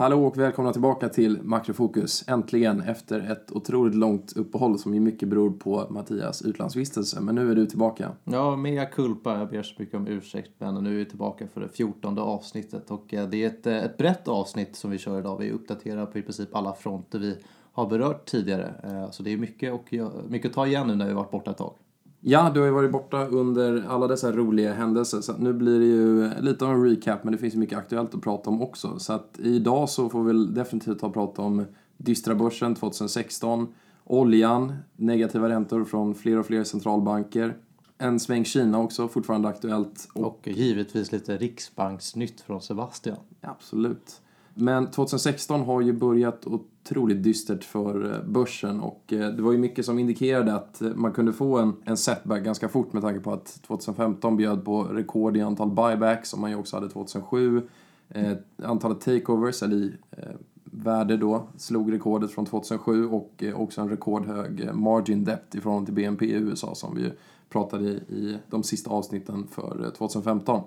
[0.00, 2.24] Hallå och välkomna tillbaka till Makrofokus.
[2.28, 7.20] Äntligen efter ett otroligt långt uppehåll som ju mycket beror på Mattias utlandsvistelse.
[7.20, 8.12] Men nu är du tillbaka.
[8.24, 9.38] Ja, mea culpa.
[9.38, 10.50] Jag ber så mycket om ursäkt.
[10.58, 12.90] Men nu är vi tillbaka för det fjortonde avsnittet.
[12.90, 15.38] Och eh, det är ett, eh, ett brett avsnitt som vi kör idag.
[15.38, 17.36] Vi uppdaterar på i princip alla fronter vi
[17.72, 18.74] har berört tidigare.
[18.82, 19.94] Eh, så det är mycket, och,
[20.28, 21.74] mycket att ta igen nu när vi varit borta ett tag.
[22.20, 25.86] Ja, du har ju varit borta under alla dessa roliga händelser så nu blir det
[25.86, 28.98] ju lite av en recap men det finns ju mycket aktuellt att prata om också.
[28.98, 31.64] Så att idag så får vi väl definitivt ha prata om
[31.96, 33.68] dystra börsen 2016,
[34.04, 37.56] oljan, negativa räntor från fler och fler centralbanker,
[37.98, 40.08] en sväng Kina också, fortfarande aktuellt.
[40.14, 43.16] Och, och givetvis lite riksbanksnytt från Sebastian.
[43.40, 44.20] Absolut.
[44.60, 49.58] Men 2016 har ju börjat otroligt dystert för eh, börsen och eh, det var ju
[49.58, 53.32] mycket som indikerade att man kunde få en, en setback ganska fort med tanke på
[53.32, 57.62] att 2015 bjöd på rekord i antal buybacks som man ju också hade 2007.
[58.08, 60.22] Eh, antalet takeovers, eller i eh,
[60.64, 65.60] värde då, slog rekordet från 2007 och eh, också en rekordhög eh, margin debt i
[65.60, 67.12] förhållande till BNP i USA som vi
[67.48, 70.62] pratade i, i de sista avsnitten för 2015.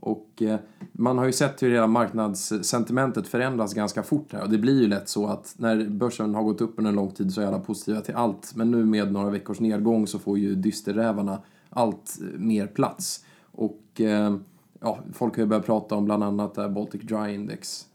[0.00, 0.58] Och eh,
[0.92, 4.88] man har ju sett hur hela marknadssentimentet förändras ganska fort här och det blir ju
[4.88, 7.58] lätt så att när börsen har gått upp under en lång tid så är alla
[7.58, 8.52] positiva till allt.
[8.54, 13.24] Men nu med några veckors nedgång så får ju dysterrävarna allt eh, mer plats.
[13.52, 14.36] Och eh,
[14.80, 17.86] ja, folk har ju börjat prata om bland annat Baltic Dry Index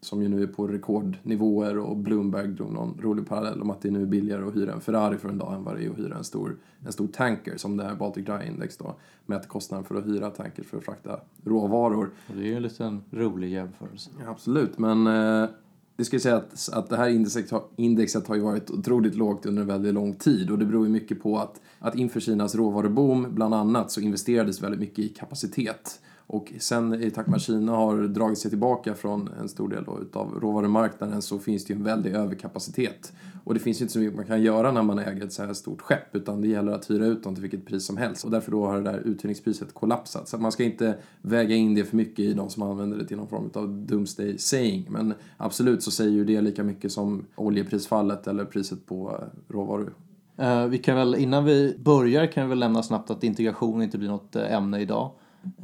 [0.00, 3.88] som ju nu är på rekordnivåer och Bloomberg drog någon rolig parallell om att det
[3.88, 5.98] är nu billigare att hyra en Ferrari för en dag än vad det är att
[5.98, 9.84] hyra en stor, en stor tanker som det här Baltic Dry Index då mäter kostnaden
[9.84, 12.10] för att hyra tankers för att frakta råvaror.
[12.28, 14.10] Och det är ju en liten rolig jämförelse.
[14.24, 15.48] Ja, absolut, men eh,
[15.96, 19.62] det ska säga att, att det här indexet, indexet har ju varit otroligt lågt under
[19.62, 23.26] en väldigt lång tid och det beror ju mycket på att, att inför Kinas råvaruboom
[23.34, 27.72] bland annat så investerades väldigt mycket i kapacitet och sen i takt med att Kina
[27.72, 31.84] har dragit sig tillbaka från en stor del av råvarumarknaden så finns det ju en
[31.84, 33.12] väldig överkapacitet.
[33.44, 35.44] Och det finns ju inte så mycket man kan göra när man äger ett så
[35.44, 38.24] här stort skepp utan det gäller att hyra ut dem till vilket pris som helst.
[38.24, 40.28] Och därför då har det där uthyrningspriset kollapsat.
[40.28, 43.16] Så man ska inte väga in det för mycket i de som använder det till
[43.16, 44.86] någon form av doomsday saying.
[44.90, 49.94] Men absolut så säger ju det lika mycket som oljeprisfallet eller priset på råvaror.
[50.36, 53.98] Eh, vi kan väl, innan vi börjar kan vi väl lämna snabbt att integration inte
[53.98, 55.10] blir något eh, ämne idag.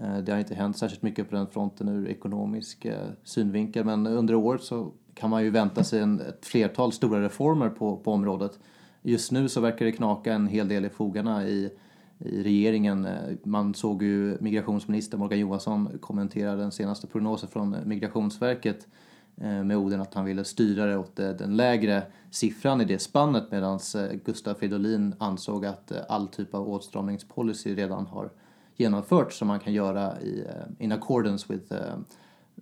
[0.03, 4.06] Eh, det har inte hänt särskilt mycket på den fronten ur ekonomisk eh, synvinkel men
[4.06, 8.12] under året så kan man ju vänta sig en, ett flertal stora reformer på, på
[8.12, 8.59] området.
[9.03, 11.70] Just nu så verkar det knaka en hel del i fogarna i,
[12.19, 13.06] i regeringen.
[13.06, 18.87] Eh, man såg ju migrationsminister Morgan Johansson kommentera den senaste prognosen från Migrationsverket
[19.34, 23.78] med orden att han ville styra det åt den lägre siffran i det spannet medan
[24.25, 28.31] Gustav Fridolin ansåg att all typ av åtstramningspolicy redan har
[28.76, 31.94] genomfört som man kan göra i eh, in accordance with eh,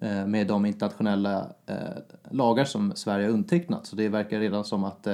[0.00, 1.46] eh, med de internationella
[2.30, 3.86] lagar som Sverige har undertecknat.
[3.86, 5.06] Så det verkar redan som att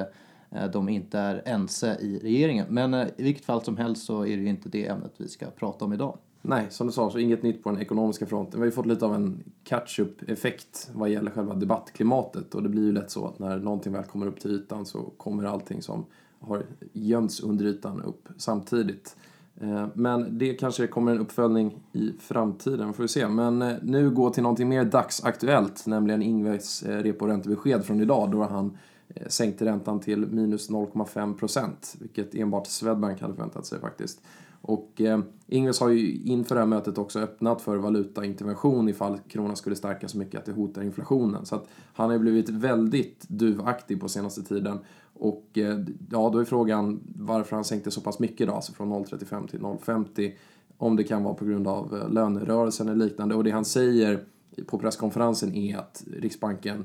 [0.72, 2.66] de inte är ense i regeringen.
[2.68, 5.46] Men i vilket fall som helst så är det ju inte det ämnet vi ska
[5.46, 6.18] prata om idag.
[6.42, 8.60] Nej, som du sa så inget nytt på den ekonomiska fronten.
[8.60, 12.82] Vi har ju fått lite av en catch-up-effekt vad gäller själva debattklimatet och det blir
[12.82, 16.06] ju lätt så att när någonting väl kommer upp till ytan så kommer allting som
[16.40, 19.16] har gömts under ytan upp samtidigt.
[19.60, 23.28] Eh, men det kanske kommer en uppföljning i framtiden, får vi se.
[23.28, 28.42] Men eh, nu gå till någonting mer dagsaktuellt, nämligen Ingves eh, reporäntebesked från idag då
[28.42, 28.78] han
[29.26, 34.20] sänkte räntan till minus 0,5 procent, vilket enbart Swedbank hade förväntat sig faktiskt.
[34.66, 39.56] Och eh, Ingves har ju inför det här mötet också öppnat för valutaintervention ifall kronan
[39.56, 41.46] skulle stärkas så mycket att det hotar inflationen.
[41.46, 44.78] Så att han har ju blivit väldigt duvaktig på senaste tiden.
[45.18, 45.78] Och eh,
[46.10, 49.60] ja, då är frågan varför han sänkte så pass mycket då, alltså från 0,35 till
[49.60, 50.32] 0,50.
[50.78, 53.34] Om det kan vara på grund av eh, lönerörelsen eller liknande.
[53.34, 54.24] Och det han säger
[54.66, 56.84] på presskonferensen är att Riksbanken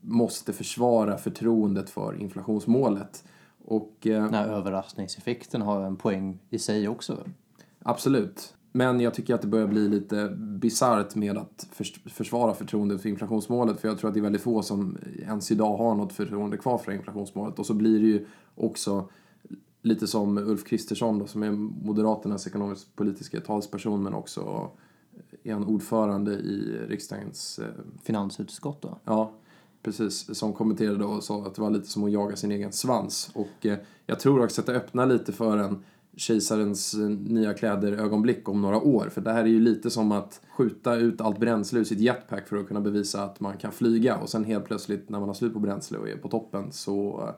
[0.00, 3.24] måste försvara förtroendet för inflationsmålet.
[3.64, 7.18] Och, eh, Den här överraskningseffekten har en poäng i sig också.
[7.82, 8.54] Absolut.
[8.72, 11.68] Men jag tycker att det börjar bli lite bisarrt med att
[12.06, 13.80] försvara förtroendet för inflationsmålet.
[13.80, 16.78] För jag tror att det är väldigt få som ens idag har något förtroende kvar
[16.78, 17.58] för inflationsmålet.
[17.58, 19.08] Och så blir det ju också
[19.82, 24.70] lite som Ulf Kristersson då, som är Moderaternas ekonomisk-politiska talsperson men också
[25.42, 27.58] är en ordförande i riksdagens...
[27.58, 27.66] Eh,
[28.02, 28.98] Finansutskott då?
[29.04, 29.32] Ja,
[29.82, 30.38] precis.
[30.38, 33.30] Som kommenterade och sa att det var lite som att jaga sin egen svans.
[33.34, 35.84] Och eh, jag tror också att det öppnar lite för en
[36.16, 39.08] kejsarens eh, nya kläder-ögonblick om några år.
[39.08, 42.48] För det här är ju lite som att skjuta ut allt bränsle ur sitt jetpack
[42.48, 45.34] för att kunna bevisa att man kan flyga och sen helt plötsligt när man har
[45.34, 47.28] slut på bränsle och är på toppen så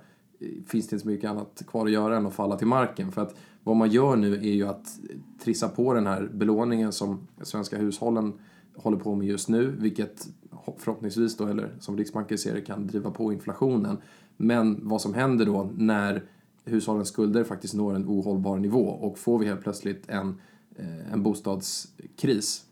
[0.40, 3.12] eh, finns det inte så mycket annat kvar att göra än att falla till marken.
[3.12, 4.98] För att vad man gör nu är ju att
[5.44, 8.32] trissa på den här belåningen som svenska hushållen
[8.76, 10.28] håller på med just nu, vilket
[10.78, 13.96] förhoppningsvis då, eller som Riksbanken ser det, kan driva på inflationen.
[14.36, 16.22] Men vad som händer då när
[16.68, 20.40] hushållens skulder faktiskt når en ohållbar nivå och får vi helt plötsligt en,
[20.76, 22.64] eh, en bostadskris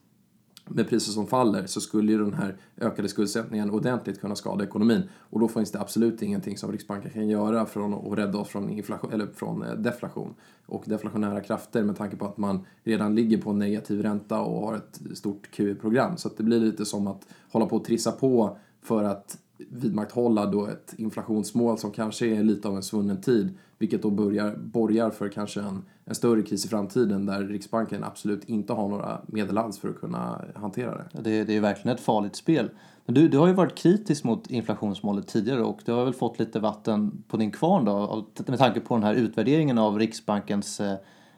[0.68, 5.02] med priser som faller så skulle ju den här ökade skuldsättningen ordentligt kunna skada ekonomin.
[5.18, 8.70] Och då finns det absolut ingenting som Riksbanken kan göra för att rädda oss från,
[8.70, 10.34] inflation, eller från eh, deflation
[10.66, 14.76] och deflationära krafter med tanke på att man redan ligger på negativ ränta och har
[14.76, 16.16] ett stort QE-program.
[16.16, 20.46] Så att det blir lite som att hålla på och trissa på för att vidmakthålla
[20.46, 25.10] då ett inflationsmål som kanske är lite av en svunnen tid, vilket då börjar, borgar
[25.10, 29.58] för kanske en, en större kris i framtiden där Riksbanken absolut inte har några medel
[29.58, 31.22] alls för att kunna hantera det.
[31.22, 32.70] Det, det är verkligen ett farligt spel.
[33.06, 36.38] Men du, du har ju varit kritisk mot inflationsmålet tidigare och du har väl fått
[36.38, 40.96] lite vatten på din kvarn då med tanke på den här utvärderingen av Riksbankens eh,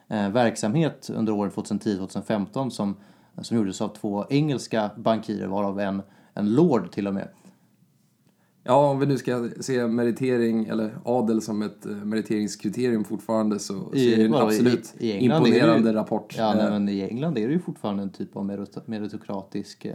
[0.08, 2.96] eh verksamhet under åren 2010-2015 som,
[3.43, 6.02] som gjordes av två engelska bankirer varav en,
[6.35, 7.29] en lord till och med.
[8.69, 13.75] Ja, om vi nu ska se meritering eller adel som ett eh, meriteringskriterium fortfarande så,
[13.75, 16.35] så är det en absolut i, i imponerande ju, rapport.
[16.38, 18.44] Ja, nej, eh, men i England är det ju fortfarande en typ av
[18.85, 19.85] meritokratisk...
[19.85, 19.94] Eh,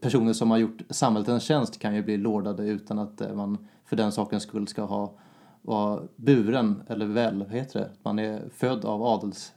[0.00, 3.96] personer som har gjort samhället en tjänst kan ju bli lordade utan att man för
[3.96, 5.12] den sakens skull ska ha
[5.62, 7.90] vara buren, eller väl, vad heter det?
[8.02, 9.52] Man är född av adels,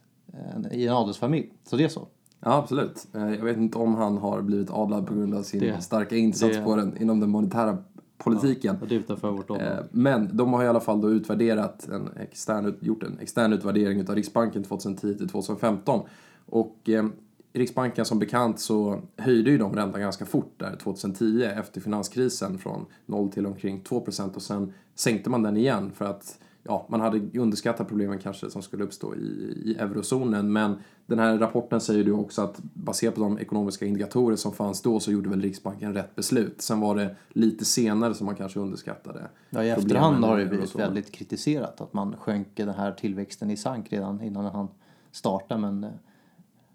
[0.72, 1.52] i en adelsfamilj.
[1.64, 2.06] Så det är så.
[2.40, 3.06] Ja, absolut.
[3.12, 6.56] Jag vet inte om han har blivit adlad på grund av sin det, starka insats
[6.56, 7.78] det, på den, inom den monetära
[8.18, 8.78] politiken.
[8.88, 9.70] Ja, utanför vårt område.
[9.70, 14.08] Eh, men de har i alla fall då utvärderat en extern, gjort en extern utvärdering
[14.08, 16.00] av Riksbanken 2010 till 2015.
[16.46, 17.04] Och eh,
[17.52, 22.86] Riksbanken som bekant så höjde ju de räntan ganska fort där 2010 efter finanskrisen från
[23.06, 27.38] 0 till omkring 2 och sen sänkte man den igen för att ja, man hade
[27.38, 29.18] underskattat problemen kanske som skulle uppstå i,
[29.64, 30.52] i eurozonen.
[30.52, 30.76] Men
[31.06, 35.00] den här rapporten säger ju också att baserat på de ekonomiska indikatorer som fanns då
[35.00, 36.62] så gjorde väl Riksbanken rätt beslut.
[36.62, 39.28] Sen var det lite senare som man kanske underskattade.
[39.50, 43.56] Ja, i efterhand har det blivit väldigt kritiserat att man sjönk den här tillväxten i
[43.56, 44.68] sank redan innan han
[45.12, 45.60] startade.
[45.60, 45.86] Men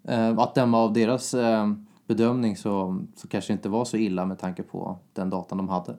[0.04, 1.72] eh, att döma av deras eh,
[2.06, 5.68] bedömning så, så kanske det inte var så illa med tanke på den datan de
[5.68, 5.96] hade.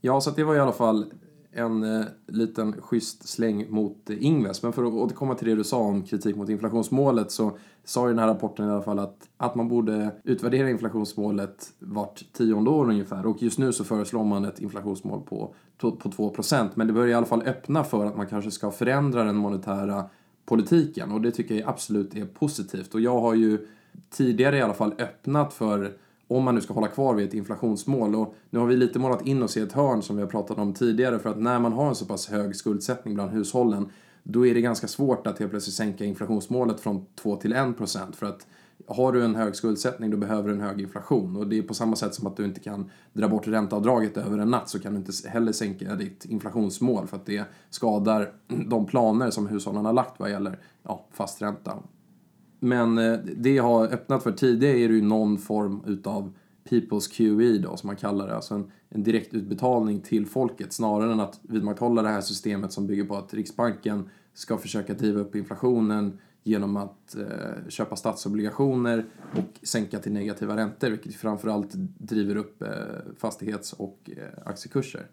[0.00, 1.12] Ja, så det var i alla fall
[1.52, 4.62] en eh, liten schysst släng mot eh, Ingves.
[4.62, 8.08] Men för att återkomma till det du sa om kritik mot inflationsmålet så sa ju
[8.08, 12.88] den här rapporten i alla fall att, att man borde utvärdera inflationsmålet vart tionde år
[12.90, 13.26] ungefär.
[13.26, 17.14] Och just nu så föreslår man ett inflationsmål på, på 2% Men det börjar i
[17.14, 20.04] alla fall öppna för att man kanske ska förändra den monetära
[20.44, 21.12] politiken.
[21.12, 22.94] Och det tycker jag absolut är positivt.
[22.94, 23.66] Och jag har ju
[24.10, 25.92] tidigare i alla fall öppnat för
[26.30, 28.14] om man nu ska hålla kvar vid ett inflationsmål.
[28.14, 30.58] Och nu har vi lite målat in oss i ett hörn som vi har pratat
[30.58, 33.88] om tidigare för att när man har en så pass hög skuldsättning bland hushållen
[34.22, 38.16] då är det ganska svårt att helt plötsligt sänka inflationsmålet från 2 till 1 procent.
[38.16, 38.46] För att
[38.86, 41.36] har du en hög skuldsättning då behöver du en hög inflation.
[41.36, 44.38] Och det är på samma sätt som att du inte kan dra bort ränteavdraget över
[44.38, 48.32] en natt så kan du inte heller sänka ditt inflationsmål för att det skadar
[48.66, 51.78] de planer som hushållen har lagt vad gäller ja, fast ränta
[52.60, 56.32] men eh, det jag har öppnat för tidigare är ju någon form utav
[56.68, 58.36] People's QE då, som man kallar det.
[58.36, 63.04] Alltså en, en direktutbetalning till folket snarare än att vidmakthålla det här systemet som bygger
[63.04, 69.98] på att Riksbanken ska försöka driva upp inflationen genom att eh, köpa statsobligationer och sänka
[69.98, 72.68] till negativa räntor, vilket framförallt driver upp eh,
[73.18, 75.06] fastighets och eh, aktiekurser.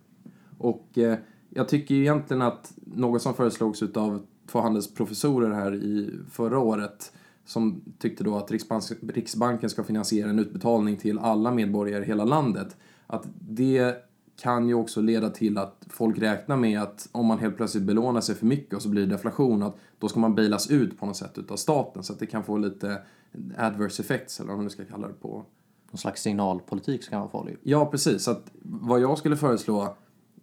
[0.57, 1.17] Och eh,
[1.49, 7.13] jag tycker egentligen att något som föreslogs utav två handelsprofessorer här i förra året
[7.47, 8.51] som tyckte då att
[9.01, 12.77] Riksbanken ska finansiera en utbetalning till alla medborgare i hela landet.
[13.07, 13.95] Att det
[14.41, 18.21] kan ju också leda till att folk räknar med att om man helt plötsligt belånar
[18.21, 21.05] sig för mycket och så blir det deflation, att då ska man bailas ut på
[21.05, 23.01] något sätt utav staten så att det kan få lite
[23.57, 25.45] adverse effects eller vad man nu ska kalla det på.
[25.91, 27.57] Någon slags signalpolitik som kan vara farlig.
[27.63, 28.23] Ja, precis.
[28.23, 29.95] Så att vad jag skulle föreslå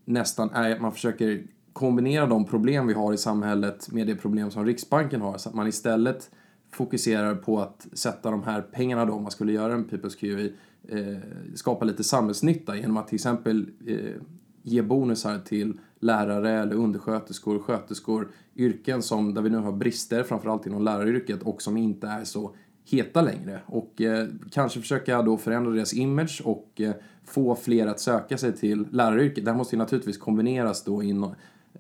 [0.05, 4.51] nästan är att man försöker kombinera de problem vi har i samhället med det problem
[4.51, 6.31] som Riksbanken har så att man istället
[6.75, 10.53] fokuserar på att sätta de här pengarna då, om man skulle göra en People's QE,
[10.89, 11.19] eh,
[11.55, 14.23] skapa lite samhällsnytta genom att till exempel eh,
[14.63, 20.67] ge bonusar till lärare eller undersköterskor, sköterskor, yrken som, där vi nu har brister, framförallt
[20.67, 22.55] inom läraryrket och som inte är så
[22.85, 23.61] heta längre.
[23.67, 28.53] Och eh, kanske försöka då förändra deras image och eh, få fler att söka sig
[28.53, 29.45] till läraryrket.
[29.45, 31.27] Det här måste ju naturligtvis kombineras då in,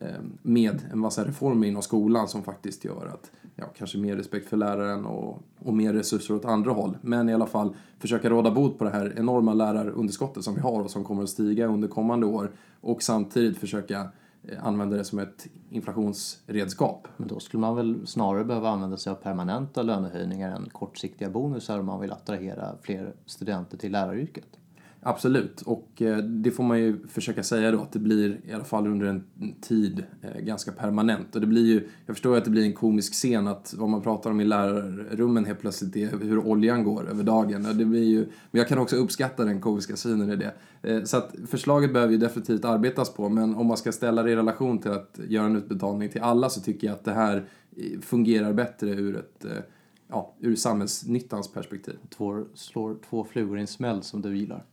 [0.04, 4.48] Ehm, med en massa reformer inom skolan som faktiskt gör att ja, kanske mer respekt
[4.48, 6.96] för läraren och, och mer resurser åt andra håll.
[7.00, 10.80] Men i alla fall försöka råda bot på det här enorma lärarunderskottet som vi har
[10.80, 14.08] och som kommer att stiga under kommande år och samtidigt försöka
[14.42, 17.08] eh, använda det som ett inflationsredskap.
[17.16, 21.78] Men då skulle man väl snarare behöva använda sig av permanenta lönehöjningar än kortsiktiga bonusar
[21.78, 24.46] om man vill attrahera fler studenter till läraryrket.
[25.06, 28.64] Absolut, och eh, det får man ju försöka säga då att det blir i alla
[28.64, 29.24] fall under en
[29.60, 31.34] tid eh, ganska permanent.
[31.34, 34.02] Och det blir ju, jag förstår att det blir en komisk scen att vad man
[34.02, 37.66] pratar om i lärarrummen helt plötsligt är hur oljan går över dagen.
[37.66, 38.18] Och det blir ju,
[38.50, 40.54] men jag kan också uppskatta den komiska synen i det.
[40.82, 44.30] Eh, så att förslaget behöver ju definitivt arbetas på, men om man ska ställa det
[44.30, 47.44] i relation till att göra en utbetalning till alla så tycker jag att det här
[48.00, 49.46] fungerar bättre ur ett
[50.08, 51.96] ja, ur samhällsnyttans perspektiv.
[52.16, 54.64] Två, slår två flugor i en smäll som du gillar.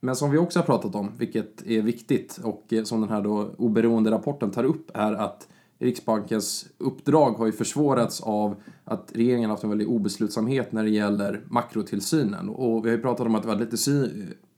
[0.00, 3.54] Men som vi också har pratat om, vilket är viktigt och som den här då
[3.58, 9.56] oberoende rapporten tar upp, är att Riksbankens uppdrag har ju försvårats av att regeringen har
[9.56, 12.48] haft en väldig obeslutsamhet när det gäller makrotillsynen.
[12.48, 14.08] Och vi har ju pratat om att det var lite, sy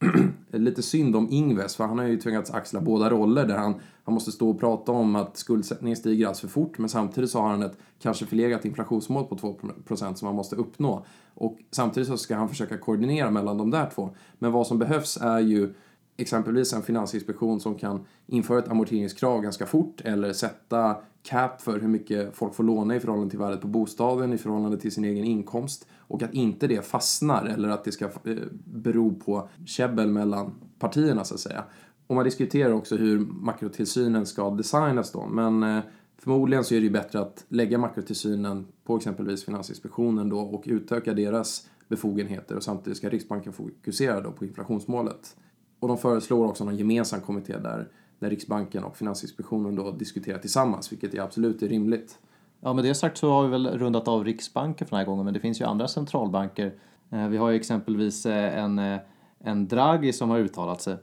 [0.51, 3.73] lite synd om Ingves, för han har ju tvingats axla båda roller där han,
[4.03, 7.39] han måste stå och prata om att skuldsättningen stiger alls för fort, men samtidigt så
[7.39, 11.05] har han ett kanske förlegat inflationsmål på 2% som han måste uppnå.
[11.33, 14.09] Och samtidigt så ska han försöka koordinera mellan de där två.
[14.39, 15.73] Men vad som behövs är ju
[16.21, 21.87] exempelvis en finansinspektion som kan införa ett amorteringskrav ganska fort eller sätta cap för hur
[21.87, 25.25] mycket folk får låna i förhållande till värdet på bostaden, i förhållande till sin egen
[25.25, 28.35] inkomst och att inte det fastnar eller att det ska eh,
[28.65, 31.63] bero på käbbel mellan partierna så att säga.
[32.07, 35.83] Och man diskuterar också hur makrotillsynen ska designas då, men eh,
[36.17, 41.13] förmodligen så är det ju bättre att lägga makrotillsynen på exempelvis Finansinspektionen då och utöka
[41.13, 45.35] deras befogenheter och samtidigt ska Riksbanken fokusera då på inflationsmålet.
[45.79, 47.87] Och de föreslår också någon gemensam kommitté där,
[48.19, 52.19] där Riksbanken och Finansinspektionen då diskuterar tillsammans, vilket är absolut är rimligt.
[52.61, 55.25] Ja, med det sagt så har vi väl rundat av Riksbanken för den här gången,
[55.25, 56.73] men det finns ju andra centralbanker.
[57.09, 58.99] Eh, vi har ju exempelvis eh, en, eh,
[59.39, 60.97] en Draghi som har uttalat sig.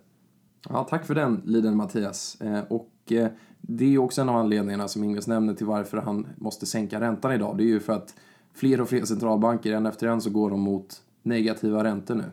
[0.68, 2.38] Ja, tack för den, Liden Mattias.
[2.68, 3.12] Och
[3.60, 7.32] det är också en av anledningarna som Ingves nämner till varför han måste sänka räntan
[7.32, 7.56] idag.
[7.56, 8.14] Det är ju för att
[8.54, 12.24] fler och fler centralbanker, en efter en, så går de mot negativa räntor nu.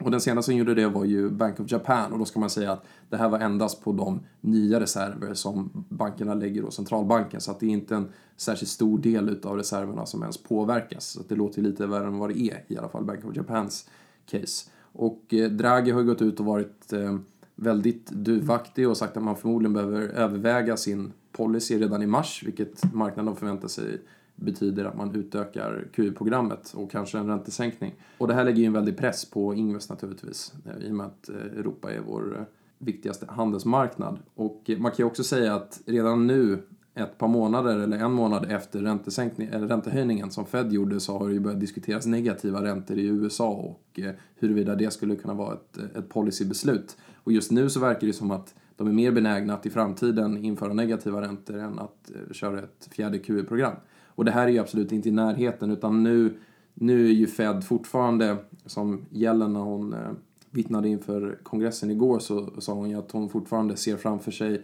[0.00, 2.50] Och den senaste som gjorde det var ju Bank of Japan och då ska man
[2.50, 7.40] säga att det här var endast på de nya reserver som bankerna lägger och centralbanken
[7.40, 11.04] så att det är inte en särskilt stor del utav reserverna som ens påverkas.
[11.04, 13.36] Så att det låter lite värre än vad det är i alla fall Bank of
[13.36, 13.88] Japans
[14.26, 14.70] case.
[14.92, 17.18] Och eh, Draghi har gått ut och varit eh,
[17.54, 22.94] väldigt duvaktig och sagt att man förmodligen behöver överväga sin policy redan i mars, vilket
[22.94, 24.00] marknaden förväntar sig
[24.40, 27.94] betyder att man utökar QE-programmet och kanske en räntesänkning.
[28.18, 31.06] Och det här lägger ju en väldig press på Ingves naturligtvis, eh, i och med
[31.06, 32.44] att eh, Europa är vår eh,
[32.78, 34.18] viktigaste handelsmarknad.
[34.34, 36.62] Och man kan ju också säga att redan nu,
[36.94, 41.34] ett par månader eller en månad efter eller räntehöjningen som Fed gjorde så har det
[41.34, 44.00] ju börjat diskuteras negativa räntor i USA och
[44.34, 46.96] huruvida det skulle kunna vara ett, ett policybeslut.
[47.14, 50.44] Och just nu så verkar det som att de är mer benägna att i framtiden
[50.44, 53.76] införa negativa räntor än att köra ett fjärde QE-program.
[54.14, 56.38] Och det här är ju absolut inte i närheten utan nu,
[56.74, 58.36] nu är ju Fed fortfarande,
[58.66, 60.10] som Yellen när hon eh,
[60.50, 64.62] vittnade inför kongressen igår så sa hon ju att hon fortfarande ser framför sig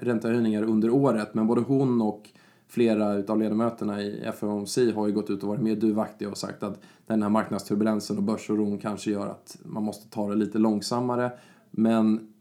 [0.00, 1.34] räntehöjningar under året.
[1.34, 2.30] Men både hon och
[2.68, 6.62] flera utav ledamöterna i FOMC har ju gått ut och varit mer duvaktiga och sagt
[6.62, 11.30] att den här marknadsturbulensen och börsoron kanske gör att man måste ta det lite långsammare.
[11.70, 12.32] Men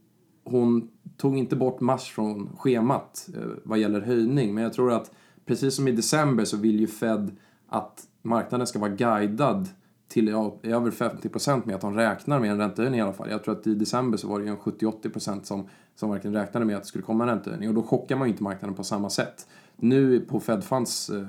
[0.43, 4.53] hon tog inte bort mars från schemat eh, vad gäller höjning.
[4.53, 5.11] Men jag tror att
[5.49, 7.31] precis som i december så vill ju Fed
[7.67, 9.67] att marknaden ska vara guidad
[10.07, 10.29] till
[10.63, 13.29] över 50% med att de räknar med en räntehöjning i alla fall.
[13.29, 16.65] Jag tror att i december så var det ju en 70-80% som, som verkligen räknade
[16.65, 18.83] med att det skulle komma en räntehöjning och då chockar man ju inte marknaden på
[18.83, 19.47] samma sätt.
[19.75, 21.27] Nu på Fed Funds eh,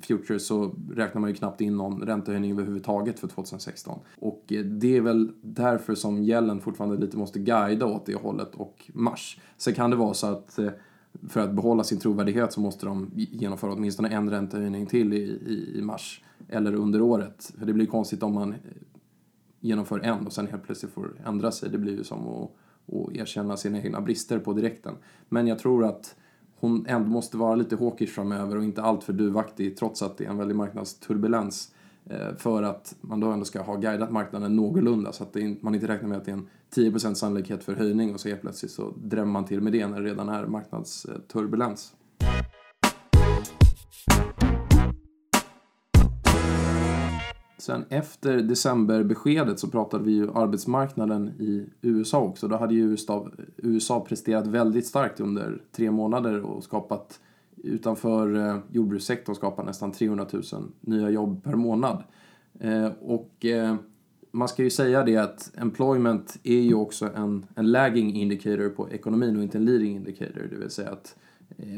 [0.00, 4.00] Futures så räknar man ju knappt in någon räntehöjning överhuvudtaget för 2016.
[4.18, 8.54] Och eh, det är väl därför som gällen fortfarande lite måste guida åt det hållet
[8.54, 9.40] och mars.
[9.56, 10.70] Sen kan det vara så att eh,
[11.28, 15.78] för att behålla sin trovärdighet så måste de genomföra åtminstone en räntehöjning till i, i,
[15.78, 17.52] i mars eller under året.
[17.58, 18.54] För det blir konstigt om man
[19.60, 21.70] genomför en och sen helt plötsligt får ändra sig.
[21.70, 22.50] Det blir ju som att,
[22.94, 24.94] att erkänna sina egna brister på direkten.
[25.28, 26.16] Men jag tror att
[26.60, 30.28] hon ändå måste vara lite hawkish framöver och inte alltför duvaktig trots att det är
[30.28, 31.72] en väldig marknadsturbulens.
[32.10, 35.88] Eh, för att man då ändå ska ha guidat marknaden någorlunda så att man inte
[35.88, 38.94] räknar med att det är en 10% sannolikhet för höjning och så helt plötsligt så
[38.96, 41.94] drämmer man till med det när det redan är marknadsturbulens.
[47.58, 52.48] Sen efter decemberbeskedet så pratade vi ju arbetsmarknaden i USA också.
[52.48, 57.20] Då hade ju USA, USA presterat väldigt starkt under tre månader och skapat
[57.62, 60.42] utanför eh, jordbrukssektorn skapar nästan 300 000
[60.80, 62.02] nya jobb per månad.
[62.60, 63.76] Eh, och eh,
[64.30, 68.90] man ska ju säga det att employment är ju också en, en lagging indicator på
[68.90, 70.48] ekonomin och inte en leading indicator.
[70.50, 71.16] Det vill säga att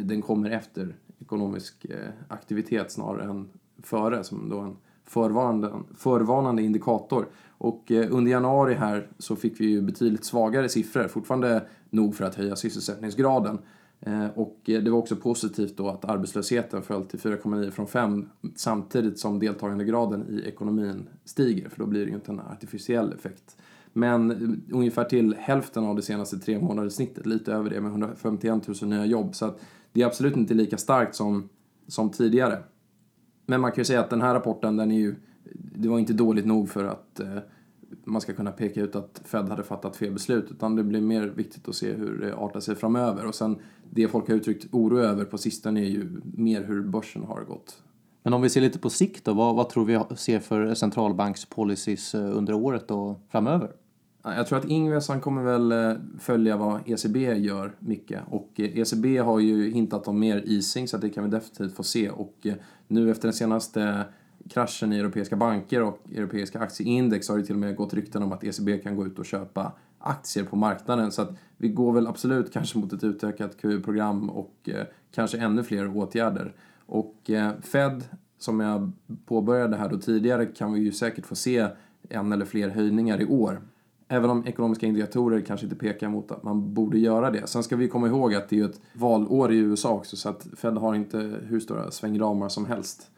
[0.05, 1.87] den kommer efter ekonomisk
[2.29, 3.49] aktivitet snarare än
[3.83, 7.27] före som då en förvarnande, förvarnande indikator.
[7.59, 12.35] Och under januari här så fick vi ju betydligt svagare siffror, fortfarande nog för att
[12.35, 13.59] höja sysselsättningsgraden.
[14.01, 19.19] Eh, och det var också positivt då att arbetslösheten föll till 4,9 från 5 samtidigt
[19.19, 23.57] som deltagandegraden i ekonomin stiger, för då blir det ju inte en artificiell effekt.
[23.93, 27.91] Men eh, ungefär till hälften av det senaste tre månaders snittet, lite över det med
[27.91, 29.35] 151 000 nya jobb.
[29.35, 29.61] Så att
[29.93, 31.49] det är absolut inte lika starkt som,
[31.87, 32.63] som tidigare.
[33.47, 35.15] Men man kan ju säga att den här rapporten, den är ju,
[35.55, 37.39] det var inte dåligt nog för att eh,
[38.05, 41.27] man ska kunna peka ut att Fed hade fattat fel beslut, utan det blir mer
[41.27, 43.27] viktigt att se hur det artar sig framöver.
[43.27, 43.59] Och sen
[43.91, 47.83] det folk har uttryckt oro över på sistone är ju mer hur börsen har gått.
[48.23, 52.15] Men om vi ser lite på sikt då, vad, vad tror vi ser för centralbankspolicies
[52.15, 53.71] eh, under året och framöver?
[54.23, 58.23] Jag tror att Ingves han kommer väl eh, följa vad ECB gör mycket.
[58.31, 61.31] Och ECB eh, e har ju hintat om mer easing så att det kan vi
[61.31, 62.11] definitivt få se.
[62.11, 62.47] Och
[62.89, 64.05] nu efter den senaste
[64.49, 68.33] kraschen i europeiska banker och europeiska aktieindex har det till och med gått rykten om
[68.33, 71.13] att ECB kan gå ut och köpa aktier på marknaden.
[71.13, 75.63] Så att vi går väl absolut kanske mot ett utökat QE-program och eh, kanske ännu
[75.63, 76.55] fler åtgärder.
[76.87, 78.05] Och eh, Fed,
[78.39, 78.93] som jag
[79.27, 81.69] påbörjade här då tidigare, kan vi ju säkert få se
[82.09, 83.61] en eller fler höjningar i år.
[84.09, 87.47] Även om ekonomiska indikatorer kanske inte pekar mot att man borde göra det.
[87.47, 90.29] Sen ska vi komma ihåg att det är ju ett valår i USA också så
[90.29, 93.11] att Fed har inte hur stora svängramar som helst.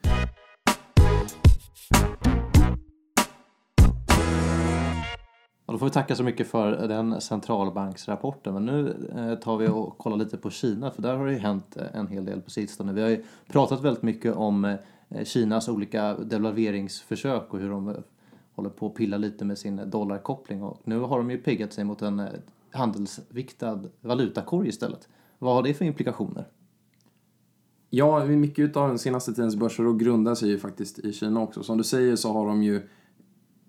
[5.71, 8.55] Och då får vi tacka så mycket för den centralbanksrapporten.
[8.55, 11.39] Men nu eh, tar vi och kollar lite på Kina för där har det ju
[11.39, 12.93] hänt eh, en hel del på sistone.
[12.93, 17.97] Vi har ju pratat väldigt mycket om eh, Kinas olika devalveringsförsök och hur de
[18.55, 20.63] håller på att pilla lite med sin dollarkoppling.
[20.63, 22.23] Och nu har de ju piggat sig mot en
[22.71, 25.09] handelsviktad valutakorg istället.
[25.39, 26.47] Vad har det för implikationer?
[27.91, 31.63] Ja, mycket av den senaste tidens börser grundar sig ju faktiskt i Kina också.
[31.63, 32.83] Som du säger så har de ju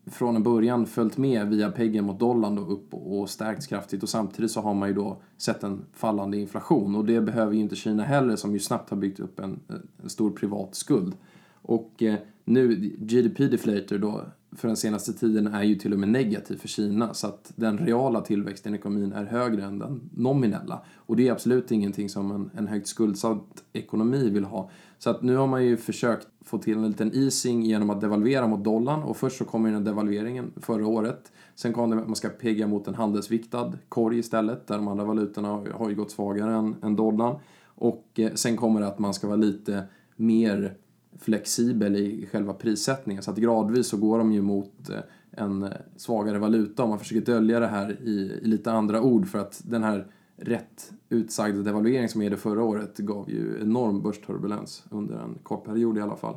[0.05, 4.09] från en början följt med via peggen mot dollarn då upp och stärkts kraftigt och
[4.09, 7.75] samtidigt så har man ju då sett en fallande inflation och det behöver ju inte
[7.75, 9.59] Kina heller som ju snabbt har byggt upp en,
[10.03, 11.15] en stor privat skuld.
[11.61, 16.09] Och eh, nu, GDP deflator då för den senaste tiden är ju till och med
[16.09, 20.81] negativ för Kina så att den reala tillväxten i ekonomin är högre än den nominella.
[20.95, 24.69] Och det är absolut ingenting som en, en högt skuldsatt ekonomi vill ha.
[24.97, 28.47] Så att nu har man ju försökt få till en liten easing genom att devalvera
[28.47, 31.31] mot dollarn och först så kom ju den devalveringen förra året.
[31.55, 35.05] Sen kom det att man ska pegga mot en handelsviktad korg istället där de andra
[35.05, 37.35] valutorna har ju gått svagare än, än dollarn.
[37.65, 39.83] Och eh, sen kommer det att man ska vara lite
[40.15, 40.75] mer
[41.19, 43.23] flexibel i själva prissättningen.
[43.23, 44.99] Så att gradvis så går de ju mot eh,
[45.31, 46.83] en svagare valuta.
[46.83, 50.07] Om man försöker dölja det här i, i lite andra ord för att den här
[50.35, 55.97] rätt utsagda devalveringen som är förra året gav ju enorm börsturbulens under en kort period
[55.97, 56.35] i alla fall.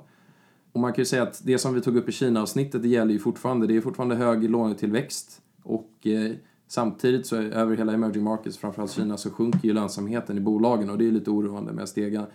[0.72, 3.12] Och man kan ju säga att det som vi tog upp i Kina-avsnittet det gäller
[3.12, 3.66] ju fortfarande.
[3.66, 6.32] Det är fortfarande hög lånetillväxt och eh,
[6.68, 10.98] samtidigt så över hela emerging markets, framförallt Kina, så sjunker ju lönsamheten i bolagen och
[10.98, 12.26] det är ju lite oroande med stega,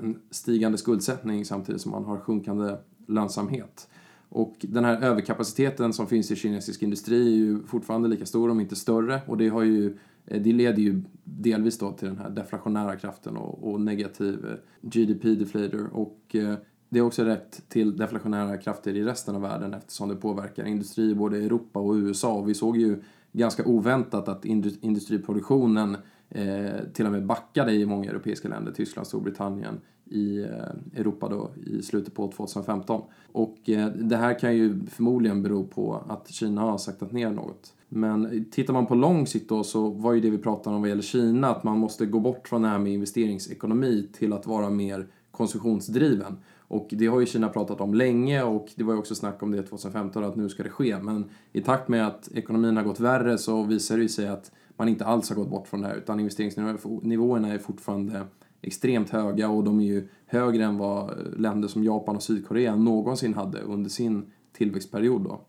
[0.00, 2.76] en stigande skuldsättning samtidigt som man har sjunkande
[3.06, 3.88] lönsamhet.
[4.28, 8.60] Och den här överkapaciteten som finns i kinesisk industri är ju fortfarande lika stor, om
[8.60, 9.20] inte större.
[9.26, 13.36] Och det, har ju, eh, det leder ju delvis då till den här deflationära kraften
[13.36, 15.88] och, och negativ eh, GDP-deflator.
[15.92, 16.54] Och eh,
[16.88, 21.14] det är också rätt till deflationära krafter i resten av världen eftersom det påverkar industri
[21.14, 22.34] både i Europa och USA.
[22.34, 23.02] Och vi såg ju
[23.32, 25.96] ganska oväntat att industriproduktionen
[26.34, 31.50] eh, till och med backade i många europeiska länder, Tyskland, Storbritannien, i eh, Europa då
[31.66, 33.02] i slutet på 2015.
[33.32, 37.74] Och eh, det här kan ju förmodligen bero på att Kina har saktat ner något.
[37.88, 40.88] Men tittar man på lång sikt då så var ju det vi pratade om vad
[40.88, 44.70] gäller Kina att man måste gå bort från det här med investeringsekonomi till att vara
[44.70, 46.36] mer konsumtionsdriven.
[46.68, 49.50] Och det har ju Kina pratat om länge och det var ju också snack om
[49.50, 50.98] det 2015 att nu ska det ske.
[50.98, 54.52] Men i takt med att ekonomin har gått värre så visar det ju sig att
[54.76, 58.26] man inte alls har gått bort från det här utan investeringsnivåerna är fortfarande
[58.62, 63.34] extremt höga och de är ju högre än vad länder som Japan och Sydkorea någonsin
[63.34, 65.40] hade under sin tillväxtperiod då.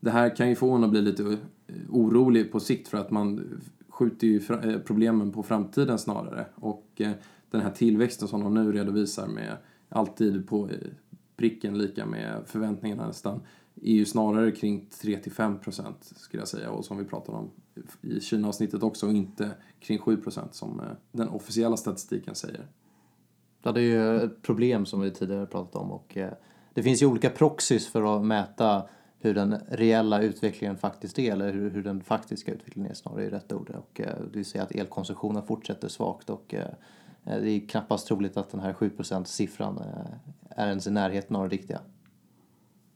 [0.00, 1.38] Det här kan ju få en att bli lite
[1.88, 7.10] orolig på sikt för att man skjuter ju eh, problemen på framtiden snarare och eh,
[7.50, 9.56] den här tillväxten som de nu redovisar med
[9.88, 10.74] alltid på eh,
[11.36, 13.40] pricken lika med förväntningarna nästan
[13.82, 17.50] är ju snarare kring 3-5% skulle jag säga och som vi pratade om
[18.00, 22.66] i Kina-avsnittet också och inte kring 7% som eh, den officiella statistiken säger.
[23.62, 26.32] Ja, det är ju ett problem som vi tidigare pratat om och eh,
[26.74, 28.82] det finns ju olika proxys för att mäta
[29.18, 33.30] hur den reella utvecklingen faktiskt är eller hur, hur den faktiska utvecklingen är snarare är
[33.30, 33.70] rätt ord.
[33.70, 36.70] Och, eh, det vill säga att elkonsumtionen fortsätter svagt och eh,
[37.24, 40.12] det är knappast troligt att den här 7% siffran eh,
[40.48, 41.80] är ens i närheten av det riktiga.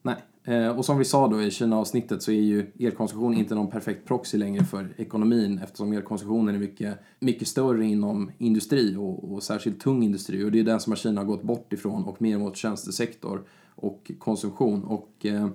[0.03, 3.54] Nej, eh, Eh, och som vi sa då i Kina-avsnittet så är ju elkonsumtion inte
[3.54, 9.33] någon perfekt proxy längre för ekonomin eftersom elkonsumtionen är mycket, mycket större inom industri och,
[9.33, 10.44] och särskilt tung industri.
[10.44, 13.42] Och det är den som Kina har gått bort ifrån och mer mot tjänstesektor
[13.74, 14.85] och konsumtion.
[14.85, 15.48] Och eh,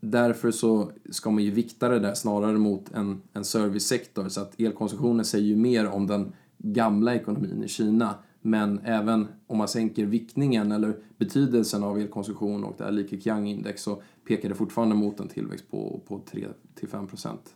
[0.00, 4.28] därför så ska man ju vikta det där snarare mot en, en servicesektor.
[4.28, 8.14] Så att elkonsumtionen säger ju mer om den gamla ekonomin i Kina.
[8.42, 13.82] Men även om man sänker viktningen eller betydelsen av elkonsumtion och det här Like Qiang-index
[13.82, 16.20] så pekade fortfarande mot en tillväxt på, på
[16.76, 17.54] 3-5 procent.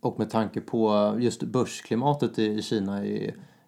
[0.00, 3.02] Och med tanke på just börsklimatet i Kina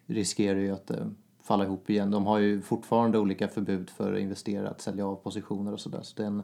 [0.06, 1.06] riskerar ju att eh,
[1.42, 2.10] falla ihop igen.
[2.10, 6.02] De har ju fortfarande olika förbud för investerare att sälja av positioner och sådär.
[6.02, 6.42] Så det eh, är, en,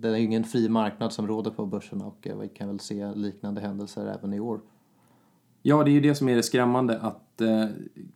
[0.00, 3.14] det är ingen fri marknad som råder på börserna och eh, vi kan väl se
[3.14, 4.60] liknande händelser även i år.
[5.68, 7.66] Ja, det är ju det som är det skrämmande att eh,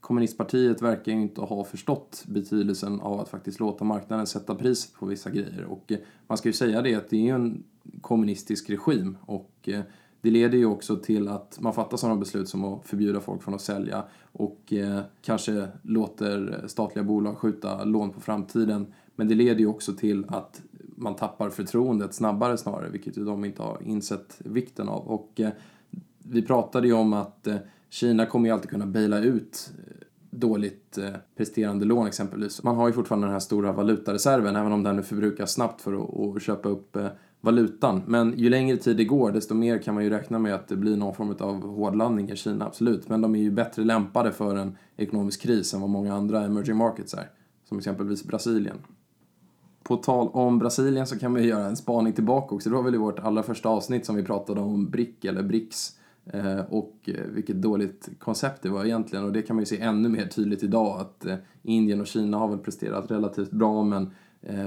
[0.01, 5.07] kommunistpartiet verkar ju inte ha förstått betydelsen av att faktiskt låta marknaden sätta priset på
[5.07, 5.65] vissa grejer.
[5.69, 7.65] Och eh, man ska ju säga det att det är ju en
[8.01, 9.81] kommunistisk regim och eh,
[10.21, 13.55] det leder ju också till att man fattar sådana beslut som att förbjuda folk från
[13.55, 18.93] att sälja och eh, kanske låter statliga bolag skjuta lån på framtiden.
[19.17, 20.63] Men det leder ju också till att
[20.97, 25.09] man tappar förtroendet snabbare snarare, vilket ju de inte har insett vikten av.
[25.09, 25.51] Och eh,
[26.31, 27.57] vi pratade ju om att eh,
[27.91, 32.63] Kina kommer ju alltid kunna baila ut eh, dåligt eh, presterande lån exempelvis.
[32.63, 35.93] Man har ju fortfarande den här stora valutareserven även om den nu förbrukas snabbt för
[35.93, 36.97] att, att köpa upp
[37.41, 38.03] valutan.
[38.07, 40.77] Men ju längre tid det går desto mer kan man ju räkna med att det
[40.77, 43.09] blir någon form av hårdlandning i Kina, absolut.
[43.09, 46.77] Men de är ju bättre lämpade för en ekonomisk kris än vad många andra emerging
[46.77, 47.31] markets är.
[47.69, 48.77] Som exempelvis Brasilien.
[49.83, 52.69] På tal om Brasilien så kan vi göra en spaning tillbaka också.
[52.69, 55.97] Det var väl i vårt allra första avsnitt som vi pratade om BRIC eller BRICS
[56.27, 59.81] Eh, och eh, vilket dåligt koncept det var egentligen och det kan man ju se
[59.81, 64.11] ännu mer tydligt idag att eh, Indien och Kina har väl presterat relativt bra men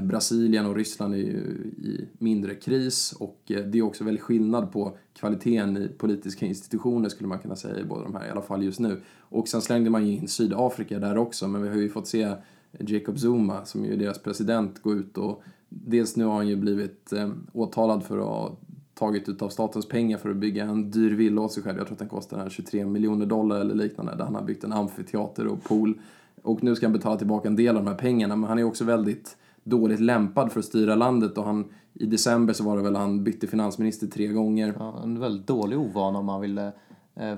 [0.03, 1.37] Brasilien och Ryssland är ju
[1.77, 7.29] i mindre kris och det är också väldigt skillnad på kvaliteten i politiska institutioner skulle
[7.29, 9.01] man kunna säga i båda de här, i alla fall just nu.
[9.19, 12.35] Och sen slängde man ju in Sydafrika där också men vi har ju fått se
[12.71, 16.55] Jacob Zuma som ju är deras president gå ut och dels nu har han ju
[16.55, 17.13] blivit
[17.53, 18.59] åtalad för att
[19.05, 21.77] tagit ut av statens pengar för att bygga en dyr villa åt sig själv.
[21.77, 24.15] Jag tror att den kostar 23 miljoner dollar eller liknande.
[24.15, 25.99] Där han har byggt en amfiteater och pool.
[26.41, 28.35] Och nu ska han betala tillbaka en del av de här pengarna.
[28.35, 32.53] Men han är också väldigt dåligt lämpad för att styra landet och han, i december
[32.53, 34.73] så var det väl han bytte finansminister tre gånger.
[34.79, 36.71] Ja, en väldigt dålig ovana om man vill eh,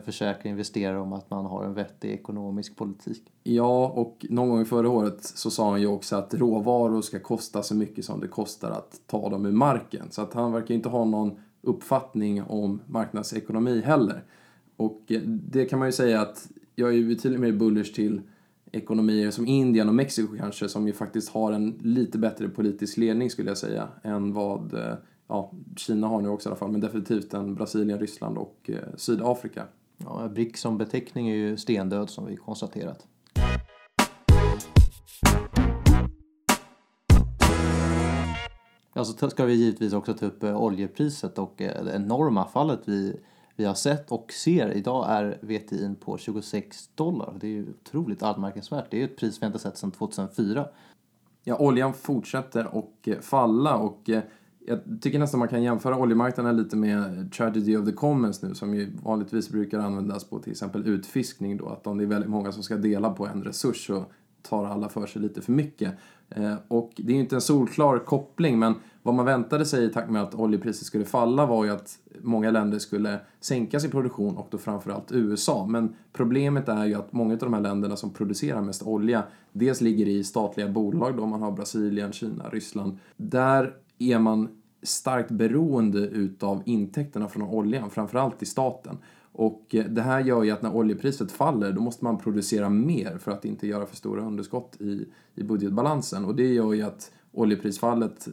[0.05, 3.23] försöka investera om att man har en vettig ekonomisk politik.
[3.43, 7.63] Ja, och någon gång förra året så sa han ju också att råvaror ska kosta
[7.63, 10.07] så mycket som det kostar att ta dem ur marken.
[10.09, 14.23] Så att han verkar inte ha någon uppfattning om marknadsekonomi heller.
[14.77, 18.21] Och eh, det kan man ju säga att jag är ju betydligt mer bullish till
[18.71, 23.29] ekonomier som Indien och Mexiko kanske som ju faktiskt har en lite bättre politisk ledning
[23.29, 24.93] skulle jag säga än vad eh,
[25.27, 28.95] ja, Kina har nu också i alla fall men definitivt än Brasilien, Ryssland och eh,
[28.95, 29.63] Sydafrika.
[29.97, 33.07] Ja, BRIC som beteckning är ju stendöd som vi konstaterat.
[38.97, 42.79] Ja, så ska vi givetvis också ta upp eh, oljepriset och eh, det enorma fallet
[42.85, 43.19] vi,
[43.55, 44.71] vi har sett och ser.
[44.77, 47.33] Idag är VTI på 26 dollar.
[47.39, 48.91] Det är ju otroligt anmärkningsvärt.
[48.91, 50.67] Det är ju ett pris vi inte sett sedan 2004.
[51.43, 54.09] Ja, oljan fortsätter och eh, falla och
[54.67, 58.75] jag tycker nästan man kan jämföra oljemarknaden lite med Tragedy of the Commons nu som
[58.75, 61.69] ju vanligtvis brukar användas på till exempel utfiskning då.
[61.69, 64.05] Att om det är väldigt många som ska dela på en resurs så
[64.49, 65.93] tar alla för sig lite för mycket.
[66.29, 69.89] Eh, och det är ju inte en solklar koppling men vad man väntade sig i
[69.89, 74.37] takt med att oljepriset skulle falla var ju att många länder skulle sänka sin produktion
[74.37, 75.65] och då framförallt USA.
[75.65, 79.81] Men problemet är ju att många av de här länderna som producerar mest olja dels
[79.81, 82.97] ligger i statliga bolag då man har Brasilien, Kina, Ryssland.
[83.17, 84.49] Där är man
[84.83, 88.97] starkt beroende utav intäkterna från oljan, framförallt i staten.
[89.37, 93.17] Och eh, det här gör ju att när oljepriset faller då måste man producera mer
[93.17, 96.25] för att inte göra för stora underskott i, i budgetbalansen.
[96.25, 98.27] Och det gör ju att oljeprisfallet